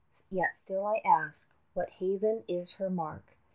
[0.31, 3.37] Yet still I ask, what haven is her mark?